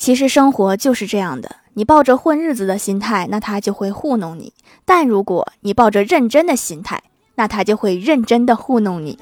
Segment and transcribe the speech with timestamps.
[0.00, 4.54] 其实生活就是这样的，你抱着混日子的心态，那他就会糊弄你；
[4.86, 7.02] 但如果你抱着认真的心态，
[7.34, 9.18] 那他就会认真的糊弄你。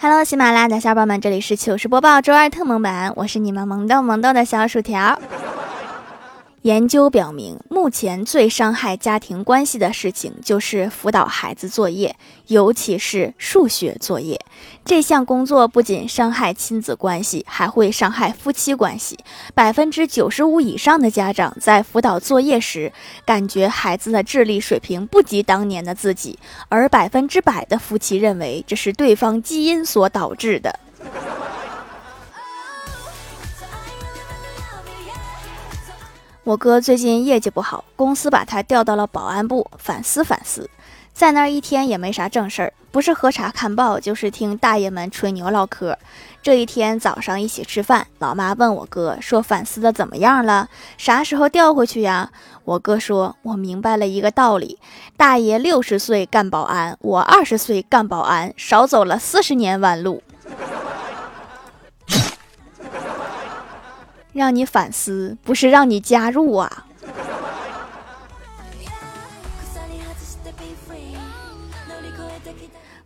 [0.00, 5.16] Hello，喜马拉雅的小伙伴们，这里是糗事播报周二特萌版，我是你们萌豆萌豆的小薯条。
[6.62, 12.14] 研究表明，目前最伤害家庭关系的事情就是辅导孩子作业，
[12.48, 14.38] 尤其是数学作业。
[14.84, 19.18] 这项工作不仅伤害亲子关系，还会伤害夫妻关系。
[19.54, 22.92] 百分之九十五以上的家长在辅导作业时，
[23.24, 30.78] 感觉孩子的智力水平不及当年的自己，而百分之百的夫妻认为这是对方基因所导致的。
[36.42, 40.70] 我哥最近业绩不好，公司把他调到了保安部反思反思，
[41.12, 45.98] 在那儿一天也没啥正事儿，不是喝茶看报，就是听大爷们吹牛唠嗑。
[46.42, 50.70] 这一天早上一起吃饭，老妈问我哥说反思的怎么样了？
[50.96, 52.30] 啥时候调回去呀？
[52.64, 54.78] 我哥说，我明白了一个道理，
[55.18, 60.22] 大爷六十岁干保安，我二十岁干保安，少走了四十年弯路。
[64.32, 66.86] 让你反思，不是让你加入啊！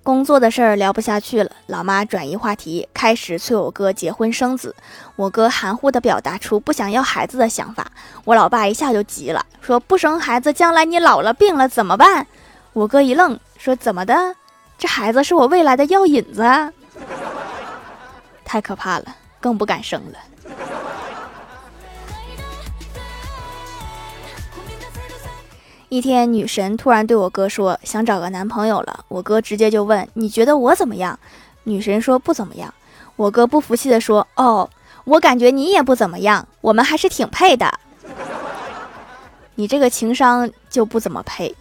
[0.03, 4.77] 工作的事儿聊不下去了，老妈转移话题，开始催我哥结婚生子。
[5.17, 7.91] 我哥含糊的表达出不想要孩子的想法，
[8.25, 12.27] 我老爸一下就急了，说不生孩子，将来你老了病了怎么办？
[12.75, 14.37] 我哥一愣，说怎么的？
[14.77, 16.43] 这孩子是我未来的药引子，
[18.45, 20.19] 太可怕了，更不敢生了。
[25.95, 31.17] 一天，女神突然对我哥说：“想找个男朋友了。”我哥直接就问：“你觉得我怎么样？”
[31.63, 32.75] 女神说：“不怎么样。”
[33.15, 34.69] 我哥不服气的说：“哦，
[35.05, 37.79] 我感觉你也不怎么样，我们还是挺配的。
[39.55, 41.55] 你这个情商就不怎么配。”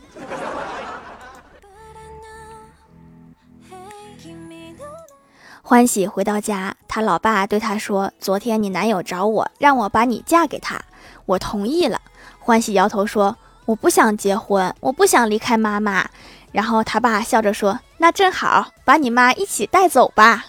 [5.62, 10.82] 欢喜回到家，他老爸对他说：“昨天你男友找我，让我把你嫁给他，
[11.28, 12.02] 我同意了。”
[12.42, 13.38] 欢喜摇头说。
[13.66, 16.08] 我不想结婚，我不想离开妈妈。
[16.52, 20.46] 然后他爸笑着说：“那正好，把你妈一起带走吧。”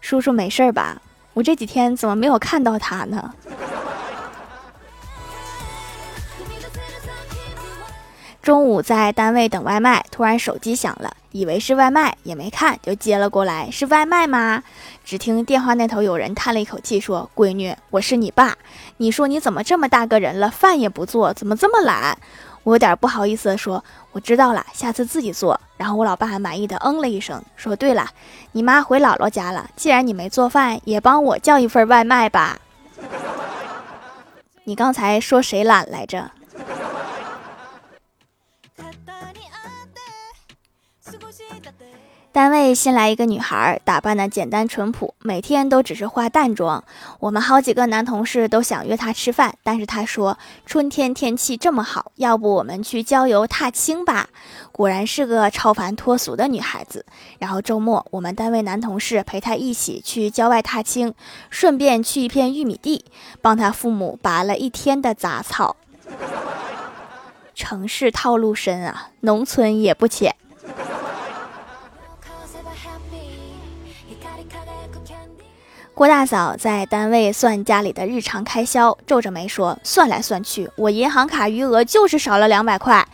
[0.00, 1.00] 叔叔没事吧？
[1.34, 3.34] 我这几天怎么没有看到他呢？
[8.42, 13.70] 中午在单位等外卖，突然手机响了，以为是外卖，也没看就接了过来。
[13.70, 14.64] 是外卖吗？
[15.04, 18.56] 只听电话那头有人叹了一口气说：“闺女，我是你爸。
[18.96, 22.18] 你说你怎么这么大个人了，饭也不做，怎么这么懒？”
[22.64, 28.08] 我有点不好意思的说：“我知道了，下次自己做。”然后我老爸满意的嗯了一声，说：“对了，
[28.50, 32.58] 你妈回姥姥家了，既然你没做饭，也帮我叫一份外卖吧。”
[34.64, 36.32] 你刚才说谁懒来着？
[42.32, 46.82] 单位新来一个女孩，打扮的简单淳朴，每天都只是化淡妆。
[47.20, 54.30] 我们好几个男同事都想约她吃饭，但是她说春天天气这么好，要不我们去郊游踏青吧？
[54.72, 57.04] 果然是个超凡脱俗的女孩子。
[57.38, 61.14] 然后周末，我们单位男同事陪她一起去郊外踏青，
[61.50, 63.04] 顺便去一片玉米地，
[63.42, 65.76] 帮她父母拔了一天的杂草。
[67.54, 70.34] 城市套路深啊，农村也不浅。
[75.94, 83.06] 郭大嫂在单位算家里的日常开销，皱着眉说：“算来算去，我银行卡余额就是少了两百块。”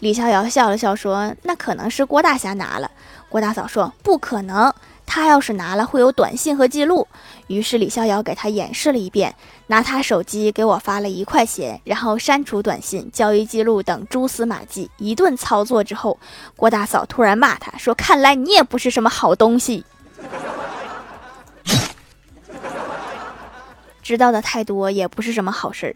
[0.00, 2.90] 李逍遥笑了笑说：“那可能是郭大侠拿了。”
[3.30, 4.72] 郭大嫂说：“不可能，
[5.06, 7.08] 他要是拿了，会有短信和记录。”
[7.48, 9.34] 于是李逍遥给他演示了一遍，
[9.68, 16.18] 拿他手机给我发了一块钱，然后删除短信、交易记录等蛛丝马迹，一顿操作之后，
[16.54, 19.84] 郭大嫂突然骂他说：“看来你也不是什么好东西。”
[24.08, 25.94] 知道的太多也不是什么好事儿。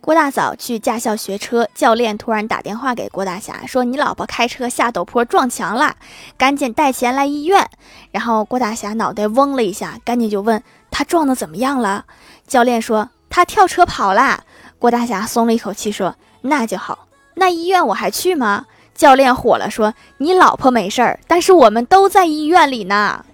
[0.00, 5.96] 郭大嫂去驾校学车，教练突然打电话给郭大侠，说：“你老婆开车下陡坡撞墙了，
[6.38, 7.68] 赶紧带钱来医院。”
[8.12, 12.04] 然后郭大侠脑袋嗡了一下，赶紧就问他撞的怎么样了。
[12.46, 14.44] 教练说：“他跳车跑了。”
[14.78, 18.66] 郭大侠松了一口气，说：“那就好，那医院我还去吗？”
[19.00, 23.24] 教练火了，说：“你老婆没事儿，但是我们都在医院里呢。”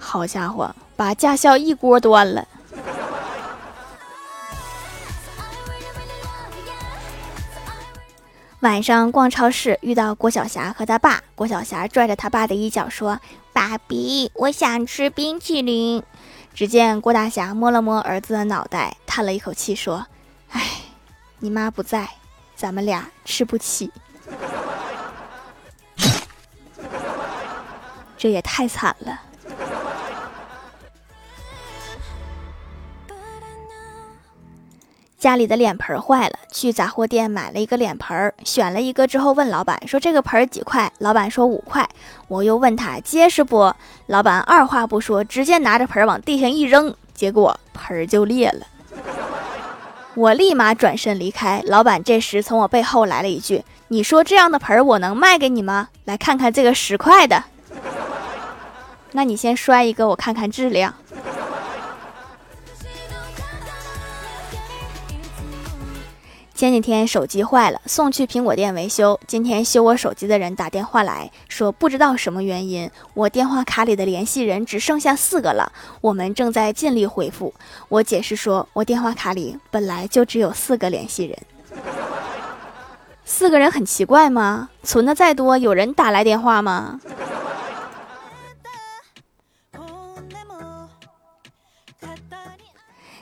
[0.00, 2.48] 好家伙，把驾校一锅端了。
[8.60, 11.22] 晚上逛超市，遇到郭晓霞和他爸。
[11.34, 13.20] 郭晓霞拽着他爸的衣角说
[13.52, 16.02] ：“爸比，我想吃冰淇淋。”
[16.54, 20.06] 只见郭大侠摸了摸儿子的脑袋，叹了一口气说
[20.52, 20.62] ：“哎，
[21.40, 22.08] 你妈不在，
[22.56, 23.92] 咱们俩吃不起。
[28.18, 29.22] 这也太惨了。”
[35.18, 41.88] 家里的脸盆坏了，去杂货店买了一个脸盆，选了一个之后问老板说：“这个盆几块？”老板说：“五块。”
[42.28, 43.74] 我又问他结实不？
[44.06, 48.64] 老板二话不说，直接拿着盆往地上一扔，结果盆就裂了。
[50.14, 51.60] 我立马转身离开。
[51.66, 55.90] 老板这时从我背后来了一句：“你说这样的盆儿我能卖给你吗？
[56.04, 57.44] 来看看这个十块的。
[59.12, 60.92] 那你先摔一个，我看看质量。”
[66.56, 69.20] 前几天手机坏了，送去苹果店维修。
[69.26, 77.54] 今天修我手机的人打电话来说，不知道什么原因，我电话卡里的联系人只剩下四个了，我们正在尽力回复。
[77.88, 81.38] 我解释说，我电话卡里本来就只有四个联系人。
[83.28, 84.70] 四个人很奇怪吗？
[84.84, 87.00] 存的再多，有人打来电话吗？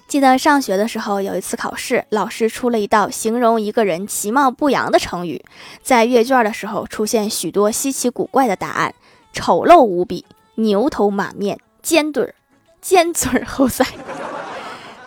[0.07, 5.43] 记得上学的时候，有一次考试，老师出了一道形容一个人其貌不扬的成语。
[5.83, 8.95] 在阅卷的时候，出现许多稀奇古怪的答案：
[9.33, 10.25] 丑陋无比、
[10.57, 12.35] 牛头马面、尖嘴儿、
[12.81, 13.85] 尖嘴猴腮、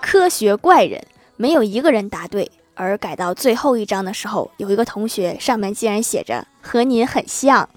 [0.02, 1.06] 科学怪人。
[1.38, 2.52] 没有一个人答对。
[2.78, 7.68] 而改到最后一章的时候，有一个同学上面竟然写着“和您很像”，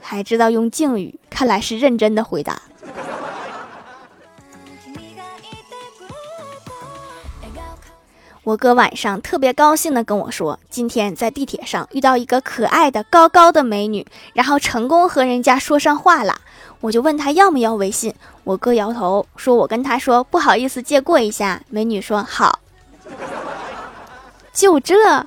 [0.00, 2.62] 还知道用敬语，看来是认真的回答。
[8.44, 16.40] 我哥晚上特别高兴地跟我说，今天在地铁上遇到一个可爱的高高的美女，然后成功和人家说上话了。
[16.80, 18.14] 我就问他要不要微信，
[18.44, 22.60] 我哥摇头说：“我跟他说不好意思借过一下。”美女说：“好。”
[24.52, 25.26] 就这。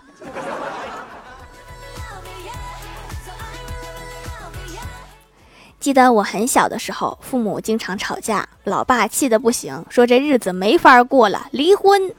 [5.80, 12.12] 记得我很小的时候，父母经常吵架，老爸气得不行，说这日子没法过了，离婚。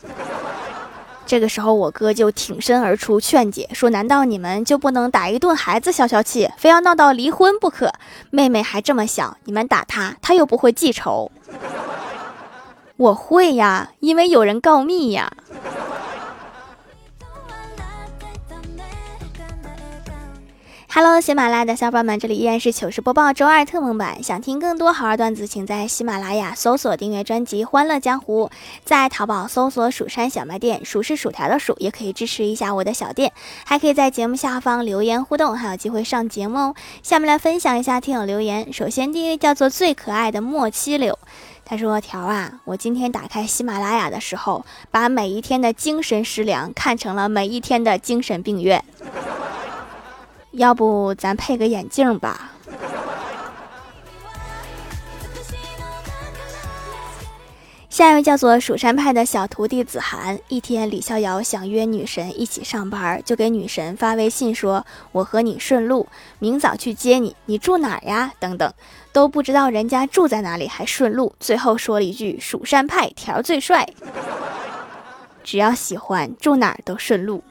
[1.27, 7.93] 这个时候，我哥就挺身而出劝解，说：“难道你们就不能打一顿孩子消消气，非要闹到离婚不可？
[8.31, 11.33] 妹妹还这么小，你们打她，她又不会记仇。”
[12.97, 15.33] 我会呀，因为有人告密呀。
[20.99, 24.23] Hello，喜马拉雅的小伙伴们，这里依然是糗事播报周二特蒙版。
[24.23, 28.47] 想听更多好玩段子，请在喜马拉雅搜索订阅专辑《欢乐江湖》，
[28.83, 33.31] 在淘宝搜索“蜀山小卖店”，数是薯条的数，也可以支持一下我的小店。
[33.67, 36.75] 还可以在节目下方留言互动，还有机会上节目哦。
[37.03, 38.73] 下面来分享一下听友留言。
[38.73, 41.19] 首先，第一位叫做最可爱的莫七柳，
[41.67, 48.83] 他说：“条啊，我今天打开喜马拉雅的时候，把每一天的精神食粮看成了每一天的精神病院。”
[50.57, 52.53] 要不咱配个眼镜吧。
[57.89, 60.39] 下一位叫做蜀山派的小徒弟子涵。
[60.49, 66.07] 一天，李逍遥想约女神一起上班，就给女神发微信说：“我和你顺路，
[66.39, 67.35] 明早去接你。
[67.47, 68.71] 你住哪儿呀？”等等，
[69.13, 71.35] 都不知道人家住在哪里，还顺路。
[71.41, 73.89] 最后说了一句：“蜀山派条最帅，
[75.43, 77.43] 只要喜欢，住哪儿都顺路。”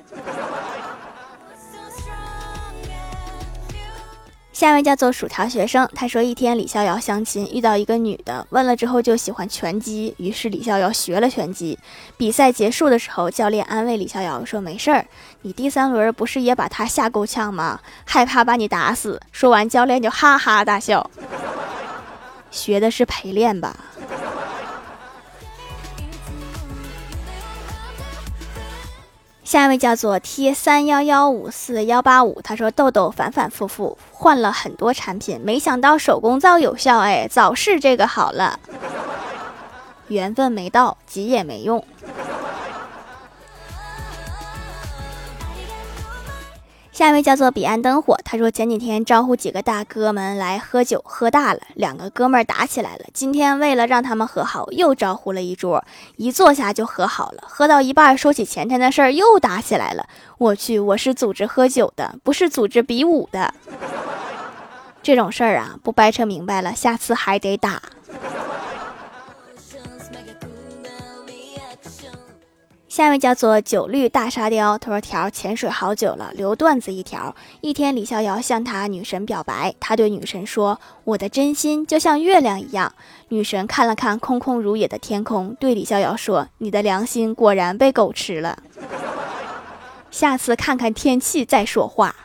[4.56, 11.78] 下一位叫做薯条学生，他说一天李逍遥相亲遇到一个女的，问了之后就喜欢拳击，于是李逍遥学了拳击。
[12.16, 15.06] 比赛结束的时候，教练安慰李逍遥说：“没事儿，
[15.42, 17.82] 你第三轮不是也把他吓够呛吗？
[18.08, 21.12] 害怕把你打死。”说完，教练就哈哈大笑。
[22.50, 23.76] 学的是陪练吧。
[29.46, 38.60] 下一位叫做 T 三幺幺五四幺八五，他说豆豆反反复复换了很多产品，没想到手工皂有效，哎，早试这个好了，
[40.08, 41.86] 缘分没到，急也没用。
[46.96, 53.04] 下一位叫做彼岸灯火，他说前几天招呼几个大哥们来喝酒，喝大了，两个哥们儿打起来了。
[53.14, 55.84] 今天为了让他们和好，又招呼了一桌，
[56.16, 57.44] 一坐下就和好了。
[57.46, 60.08] 喝到一半，说起前天的事儿，又打起来了。
[60.38, 63.54] 我去，我是组织喝酒的，不是组织比武的。
[65.04, 67.82] 这种事儿啊，不掰扯明白了，下次还得打。
[72.96, 77.36] 下一位叫做酒绿大沙雕，他说：“条潜水好久了，留段子一条。
[77.60, 82.94] 一天，李逍遥向他女神表白，他对女神说：‘我的真心就像月亮一样。’
[83.28, 88.60] 女神看了看空空如也的天空，对李逍遥说：‘你的良心果然被狗吃了。
[90.10, 92.16] 下次看看天气再说话。’”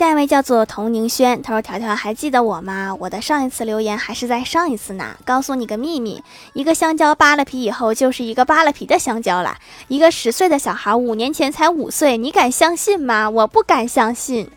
[0.00, 2.96] 下一位叫做童宁轩，他说：“条条还记得我吗？
[3.00, 5.14] 我的上一次留言还是在上一次呢。
[5.26, 9.58] 告诉你个秘密，一个香蕉扒了皮以后就是一个扒了皮的香蕉了。
[9.88, 13.28] 一个十岁的小孩五年前才五岁，你敢相信吗？
[13.28, 14.50] 我不敢相信。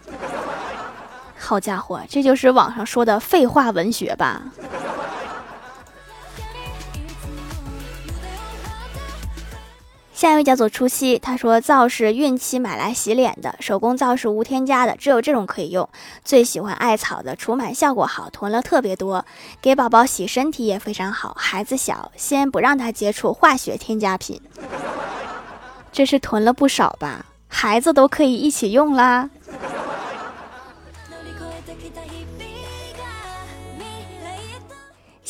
[1.37, 4.43] 好家伙，这就是网上说的废话文学吧？”
[10.23, 15.89] 下一位叫做初七，他说皂是孕期买来洗脸的，手工皂是无添加的，只有这种可以用。
[16.23, 19.25] 最喜欢艾草的，除螨效果好，囤了特别多。
[19.61, 24.39] 给宝宝洗身体也非常好，孩子小，先不让他接触化学添加品。
[25.91, 27.25] 这是囤了不少吧？
[27.49, 29.29] 孩子都可以一起用啦。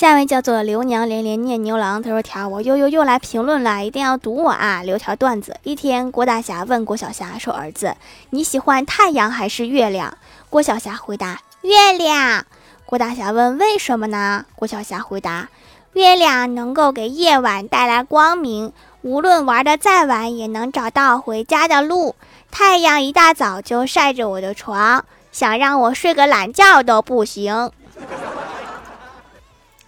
[0.03, 4.83] 下一位叫做刘娘连连念牛郎，他说：“条我又又又来评论了，一定要读我啊！
[4.83, 5.55] 留条段子。
[5.63, 7.95] 一天，郭大侠问郭晓霞说：‘儿子，
[8.31, 10.17] 你喜欢太阳还是月亮？’
[10.51, 12.45] 郭晓霞回答：‘月亮。’
[12.85, 15.47] 郭大侠问：‘为什么呢？’郭晓霞回答
[15.95, 22.13] ：‘月亮能够给夜晚带来光明，无论玩的再晚，也能找到回家的路。
[22.51, 27.71] 太阳一大早就晒着我的床，想让我睡个懒觉都不行。’”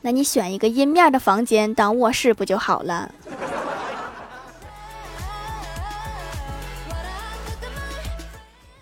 [0.06, 3.10] 那你选一个阴面的房间当卧室不就好了？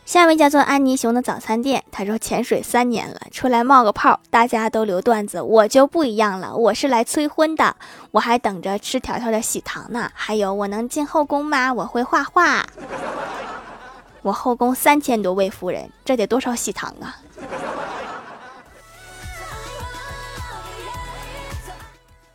[0.04, 7.78] 下一位叫做安妮熊的早餐店，他说潜水三年了，出来冒个泡，大家都留段子，我就不一样了，我是来催婚的，
[8.12, 10.12] 我还等着吃条条的喜糖呢。
[10.14, 11.74] 还有，我能进后宫吗？
[11.74, 12.66] 我会画画，
[14.24, 17.16] 我后宫三千多位夫人，这得多少喜糖啊？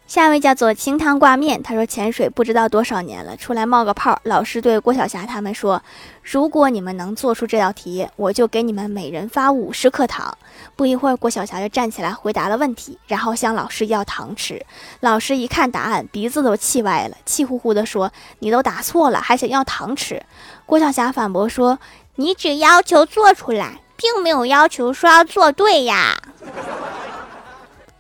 [0.08, 4.18] 下一位叫做清汤挂面，他说潜水不知道多少年了，出来冒个泡。
[4.22, 5.82] 老师对郭晓霞他们说
[6.24, 10.34] ：“如果你们能做出这道题，我就给你们每人发五十颗糖。”
[10.74, 14.64] 不一会儿，郭晓霞就站起来回答了问题，然后向老师要糖吃。
[15.00, 18.10] 老师一看答案，鼻子都气歪了，气呼呼地说
[18.40, 20.22] ：“你都答错了，还想要糖吃？”
[20.64, 21.78] 郭晓霞反驳说
[22.16, 26.16] ：“你只要求做出来，并没有要求说要做对呀。”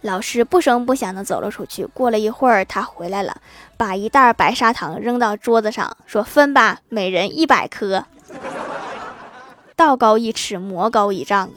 [0.00, 1.84] 老师不声不响地走了出去。
[1.86, 3.36] 过了一会儿，他回来了，
[3.76, 8.04] 把一袋白砂糖扔到桌子上，说：“分吧，每人一百颗。
[9.74, 11.50] 道高一尺，魔高一丈啊！”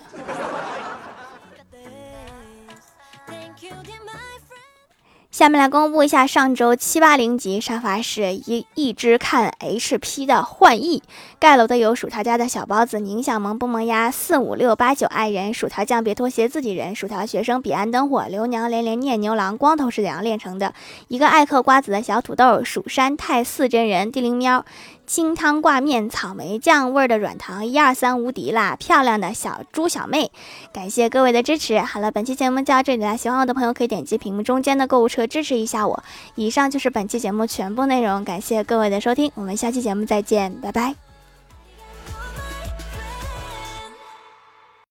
[5.32, 11.02] 下面来公布一下上周七八零级沙发是一一只看 HP 的幻翼
[11.40, 20.74] 盖楼的有薯条家的小包子宁小萌不萌呀四五六八九爱人薯条酱别拖鞋自己人薯条学生彼岸灯火刘娘连连念牛郎光头是怎样炼成的
[21.08, 24.66] 一个爱嗑瓜子的小土豆蜀山太四真人地灵喵。
[25.12, 28.78] 清汤挂面，草莓酱味的软糖，一二三无敌啦！
[28.80, 30.32] 漂亮的小猪小妹，
[30.72, 31.82] 感谢各位的支持。
[31.82, 36.02] 好了，本期节目就到这里了，喜欢我的朋友可以点击屏幕中间的购物车支持一下我。
[36.36, 41.11] 以上就是本期节目全部内容，感谢各位的收听，我们下期节目再见，拜拜。